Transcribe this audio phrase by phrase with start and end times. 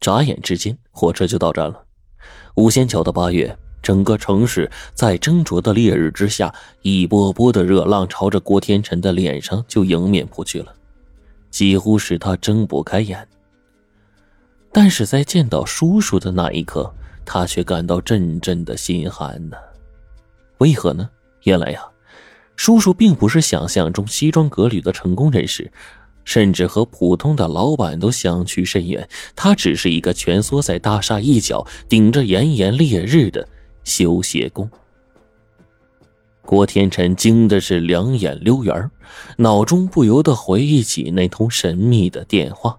[0.00, 1.84] 眨眼之间，火车就到站了。
[2.54, 10.74] 五仙桥的八月，整个城市在蒸灼的烈日之下，一波波的热浪朝着郭天辰的脸上就迎面扑去了，
[11.50, 13.26] 几乎使他睁不开眼。
[14.72, 16.92] 但是在见到叔叔的那一刻，
[17.24, 19.56] 他却感到阵阵的心寒呢。
[20.58, 21.08] 为何呢？
[21.44, 21.82] 原来呀，
[22.56, 25.70] 叔叔并不是想象中西装革履的成功人士。
[26.28, 33.48] 甚至和普通的老板都相去甚远，他只是一个蜷缩在大厦一角、顶着炎炎烈日的
[33.82, 34.68] 修鞋工。
[36.44, 38.90] 郭天辰惊的是两眼溜圆
[39.38, 42.78] 脑中不由得回忆起那通神秘的电话：“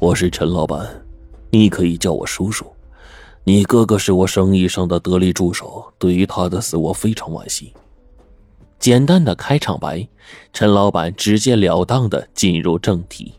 [0.00, 0.88] 我是陈老板，
[1.50, 2.64] 你可以叫我叔叔。
[3.44, 7.74] 你哥哥是我生意上的得力助手，对于他的死，我非常惋惜。”
[8.86, 10.06] 简单的开场白，
[10.52, 13.34] 陈老板直截了当的进入正题。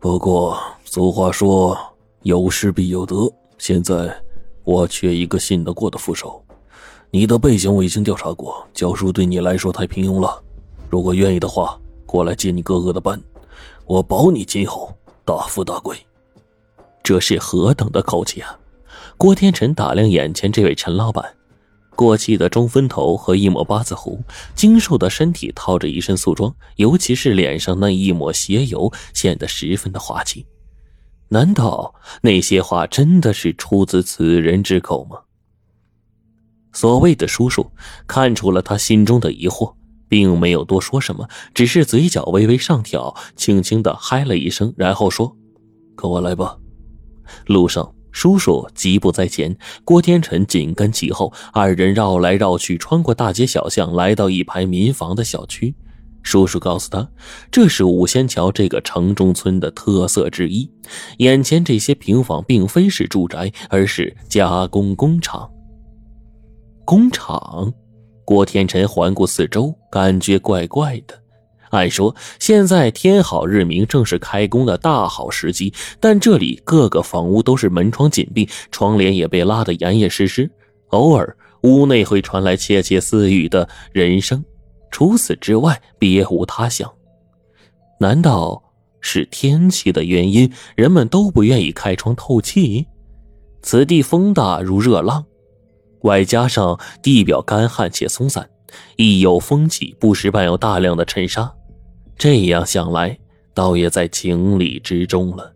[0.00, 1.78] 不过俗话说
[2.22, 4.12] 有失必有得，现在
[4.64, 6.44] 我缺一个信得过的副手。
[7.12, 10.42] 你的背景我已经调查过，教书对你来说太平庸了。
[10.90, 13.22] 如果愿意的话，过来接你哥哥的班，
[13.86, 14.92] 我保你今后
[15.24, 15.96] 大富大贵。
[17.00, 18.58] 这是何等的口气啊！
[19.16, 21.24] 郭天辰打量眼前这位陈老板。
[21.98, 24.22] 过气的中分头和一抹八字胡，
[24.54, 30.46] 精瘦的身体套着一身素装，尤其是脸上那一抹鞋油，显得十分的滑稽。
[31.26, 35.18] 难道那些话真的是出自此人之口吗？
[36.72, 37.68] 所谓的叔叔
[38.06, 39.74] 看出了他心中的疑惑，
[40.08, 45.36] 并没有多说什么，只是嘴角微微上挑，轻轻的嗨了一声，然后说
[45.98, 46.56] ：“跟我来吧。”
[47.46, 47.92] 路上。
[48.10, 51.32] 叔叔疾步在前，郭天辰紧跟其后。
[51.52, 55.74] 二人绕来绕去，穿过大街小巷，来到一排民房的小区。
[56.22, 57.08] 叔叔告诉他，
[57.50, 60.68] 这是五仙桥这个城中村的特色之一。
[61.18, 65.48] 眼前这些平房并非是住宅，而是加工工厂。
[66.84, 67.72] 工厂，
[68.24, 71.14] 郭天辰环顾四周，感觉怪怪的。
[71.70, 80.50] 按说现在天好日明，正是开工的大好时机，但这里各个房屋都是门窗紧闭，窗帘也被拉得严严实实，
[80.88, 84.44] 偶尔屋内会传来窃窃私语的人声，
[84.90, 86.90] 除此之外别无他想。
[88.00, 88.62] 难道
[89.00, 92.86] 是天气的原因，人们都不愿意开窗透气？
[93.60, 95.24] 此地风大如热浪，
[96.02, 98.48] 外加上地表干旱且松散，
[98.96, 101.52] 一有风起，不时伴有大量的尘沙。
[102.18, 103.16] 这样想来，
[103.54, 105.54] 倒也在情理之中了。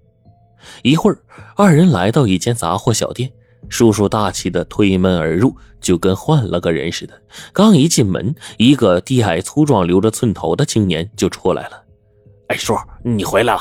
[0.82, 1.18] 一会儿，
[1.56, 3.30] 二人来到一间杂货小店，
[3.68, 7.20] 叔叔大气的推门而入，就跟换了个人似的。
[7.52, 11.82] 刚一进门，一个低矮粗壮、留着寸头的青年就出来了。
[12.46, 13.60] “哎，叔，你回来了。”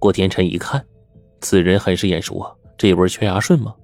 [0.00, 0.82] 郭天辰一看，
[1.42, 3.74] 此人很是眼熟啊，这不是缺牙顺吗？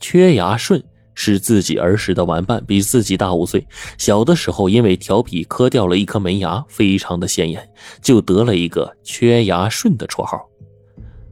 [0.00, 0.82] 缺牙顺。
[1.16, 3.66] 是自己儿时的玩伴，比自己大五岁。
[3.98, 7.68] 小的时候因为调皮磕掉了一颗门牙，非常的显眼，
[8.00, 10.38] 就得了一个“缺牙顺”的绰号。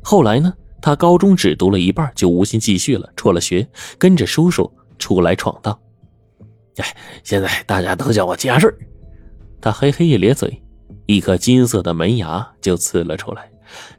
[0.02, 0.52] 后来呢，
[0.82, 3.66] 他高中只读了一半，就无心继续了，辍了学，
[3.98, 5.78] 跟着叔叔出来闯荡。
[6.78, 8.74] 哎，现在大家都叫我金牙顺。
[9.60, 10.62] 他嘿嘿一咧嘴，
[11.06, 13.50] 一颗金色的门牙就呲了出来。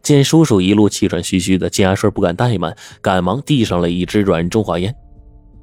[0.02, 4.96] 见叔叔一路气喘吁吁的，金牙顺不敢怠慢，赶忙递上了一支软中华烟。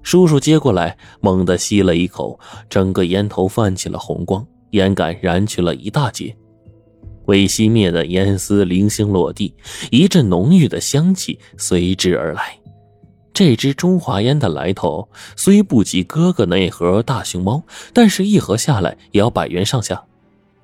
[0.02, 6.34] 叔叔接过来，猛地吸了一口，整个烟头泛起了红光，烟杆燃去了一大截。
[7.26, 9.54] 未熄灭的烟丝零星落地，
[9.90, 12.58] 一阵浓郁的香气随之而来。
[13.32, 17.62] 这支中华烟的来头虽不及哥哥那盒大熊猫，
[17.94, 20.02] 但是一盒下来也要百元上下。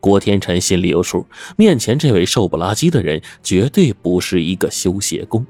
[0.00, 1.25] 郭天辰心里有数，
[1.56, 5.47] 面前这位瘦不拉几的人绝对不是一个修鞋工。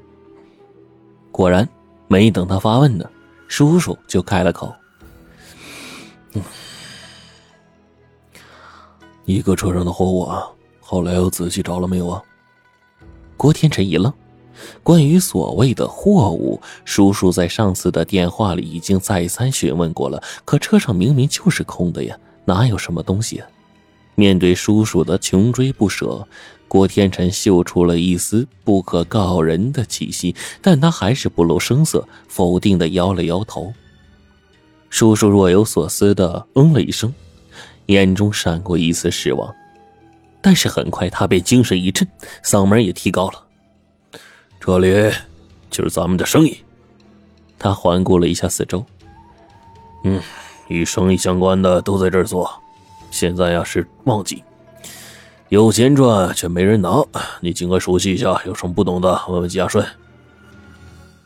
[1.31, 1.67] 果然，
[2.07, 3.09] 没等他发问呢。
[3.49, 4.73] 叔叔就开了口
[9.25, 10.47] ：“一个车上的货物啊，
[10.79, 12.23] 后来又仔细找了没有啊？”
[13.35, 14.13] 郭天辰一愣，
[14.83, 23.41] 关于所谓的货物，叔叔在上次的电话里已经再三询问过了，可车上明明就是空的呀，哪有什么东西？
[24.13, 26.25] 面对叔叔的穷追不舍。
[26.69, 33.73] 郭天辰嗅出了一丝不可告人的气息，但他还是不露声色，否定的摇了摇头。
[34.89, 37.13] 叔叔若有所思的嗯了一声，
[37.87, 39.53] 眼中闪过一丝失望，
[40.41, 42.07] 但是很快他便精神一振，
[42.43, 43.43] 嗓门也提高了
[44.61, 45.11] ：“这里
[45.71, 46.57] 就是咱们的生意。”
[47.57, 48.85] 他环顾了一下四周，
[50.03, 50.21] 嗯，
[50.67, 52.49] 与生意相关的都在这儿做。
[53.11, 54.43] 现在呀是旺季。
[55.49, 57.03] 有钱赚却没人拿，
[57.41, 59.83] 你尽管熟悉一下，有什么不懂的问问季亚顺。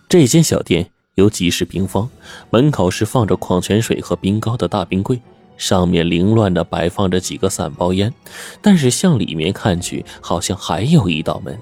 [0.08, 2.10] 这间小店有几十平方，
[2.50, 5.20] 门口是放着矿泉水和冰糕的大冰柜，
[5.58, 8.14] 上面凌乱的摆放着几个散包烟，
[8.62, 11.60] 但是向里面看去，好像还有一道门。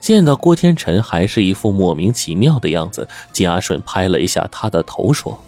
[0.00, 5.40] 见到郭天辰还是一副莫名其妙的样子，嘉顺拍了一下他的头，说：“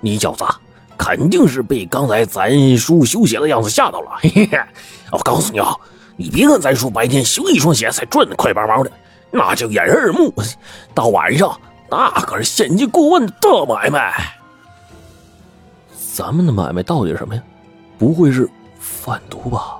[0.00, 0.44] 你小子
[0.98, 4.10] 肯定是被刚才咱叔修鞋的样子吓到了。
[4.20, 4.60] 嘿嘿，
[5.12, 5.74] 我告诉你啊，
[6.16, 8.90] 你别看咱叔白天修一双鞋才赚的快巴巴的，
[9.30, 10.34] 那叫掩人耳目，
[10.92, 11.58] 到晚上
[11.88, 14.34] 那可是现金过万的大买卖。
[16.12, 17.42] 咱们的买卖到底是什么呀？
[17.96, 18.48] 不会是
[18.78, 19.76] 贩毒吧？”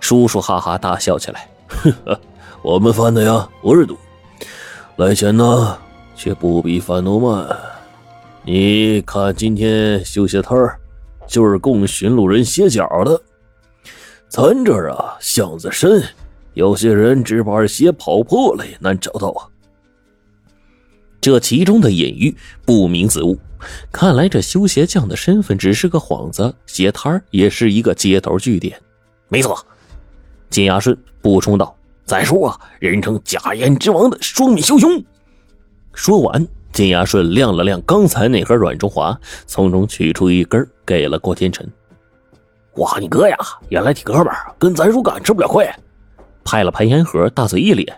[0.00, 2.20] 叔叔哈哈大笑起来，呵呵。
[2.62, 3.98] 我们贩的呀不是毒，
[4.94, 5.76] 来钱呢
[6.14, 7.44] 却不比贩毒慢。
[8.44, 10.76] 你看今天修鞋摊儿，
[11.28, 13.22] 就是供寻路人歇脚的。
[14.28, 16.02] 咱这儿啊巷子深，
[16.54, 19.46] 有些人只怕是鞋跑破了也难找到啊。
[21.20, 22.36] 这其中的隐喻
[22.66, 23.38] 不明自悟，
[23.92, 28.76] 看来这修鞋匠的身份只是个幌子，鞋摊儿也是一个街头据点。
[29.28, 29.56] 没错，
[30.50, 31.76] 金牙顺补充道。
[32.04, 35.00] 再说啊，人称假烟之王的双面枭雄。
[35.94, 41.70] 说完，金牙顺亮了亮刚才那盒软中华，从中取出一根，给了郭天辰。
[42.76, 43.36] 哇，你哥呀，
[43.68, 45.68] 原来挺哥们，跟咱叔干吃不了亏。
[46.44, 47.94] 拍了拍烟盒，大嘴一咧。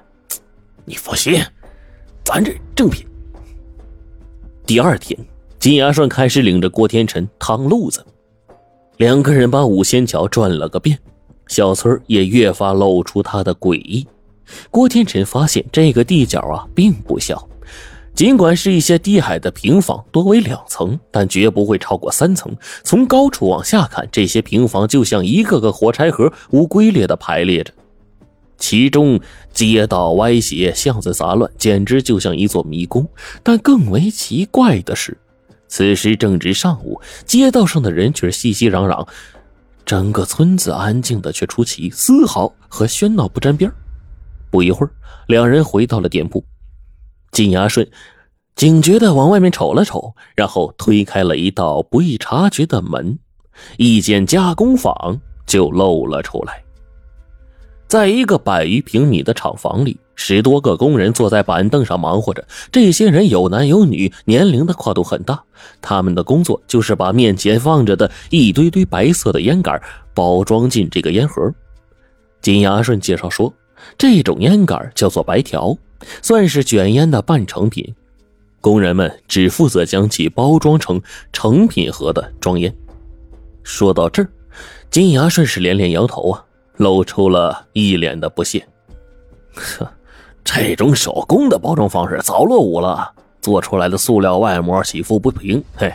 [0.85, 1.41] 你放心，
[2.25, 3.06] 咱这正品。
[4.67, 5.19] 第二天，
[5.59, 8.05] 金牙顺开始领着郭天辰趟路子，
[8.97, 10.99] 两个人把五仙桥转了个遍。
[11.47, 14.06] 小村也越发露出他的诡异。
[14.70, 17.49] 郭天辰发现这个地角啊并不小，
[18.15, 22.57] 尽管是一些低矮的平房，多为两层，但绝不会超过三层。
[22.85, 27.73] 从高处往下看，这些平房就像一个个火柴盒，无规律的排列着。
[28.57, 29.19] 其中
[29.53, 33.05] 街道歪斜，巷子杂乱，简直就像一座迷宫。
[33.43, 35.19] 但更为奇怪的是，
[35.67, 39.07] 此时正值上午，街道上的人却熙熙攘攘。
[39.85, 43.71] 整个村子安静的却出奇，丝毫和喧闹不沾边
[44.51, 44.91] 不一会儿，
[45.27, 46.43] 两人回到了店铺。
[47.35, 47.85] 金牙顺
[48.55, 53.19] 警觉的往外面瞅了瞅，然后推开了一道不易察觉的门，
[53.77, 56.63] 一间加工坊就露了出来。
[57.89, 62.47] 在一个百余平米的厂房里，十多个工人坐在板凳上忙活着。
[62.71, 65.43] 这些人有男有女，年龄的跨度很大。
[65.83, 69.83] 他们的工作就是把面前放着的一堆堆白色的烟杆
[70.15, 71.53] 包装进这个烟盒。
[72.41, 73.53] 金牙顺介绍说，
[73.99, 75.77] 这种烟杆叫做白条，
[76.23, 77.95] 算是卷烟的半成品。
[78.61, 81.01] 工人们只负责将其包装成
[81.33, 82.75] 成品盒的装烟。
[83.62, 84.29] 说到这儿，
[84.91, 86.45] 金牙顺势连连摇头啊。
[86.79, 88.67] 露出了一脸的不屑，
[89.55, 89.89] 呵，
[90.43, 93.09] 这种手工的包装方式早落伍了，
[93.41, 95.62] 做出来的塑料外膜起伏不平。
[95.77, 95.95] 嘿，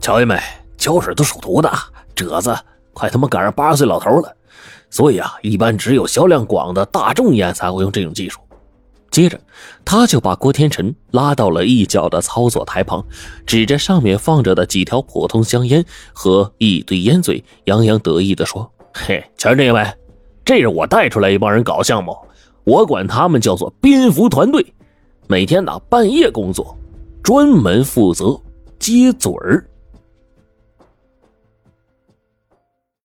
[0.00, 0.40] 瞧一没，
[0.78, 1.70] 胶水都属毒的，
[2.14, 2.56] 褶子
[2.94, 4.34] 快他妈赶上八十岁老头了，
[4.88, 8.40] 所以啊，一般只有销量广的大众烟才会用这种技术。
[9.10, 9.40] 接着，
[9.84, 13.04] 他就把郭天辰拉到了一角的操作台旁，
[13.46, 18.70] 指着上面放着的几条普通香烟和一堆烟嘴，洋洋得意地说。
[18.94, 19.84] 嘿，瞧这个没？
[20.44, 22.16] 这是我带出来一帮人搞项目，
[22.64, 24.74] 我管他们叫做蝙蝠团队，
[25.26, 26.76] 每天呢半夜工作，
[27.22, 28.40] 专门负责
[28.78, 29.68] 接嘴儿。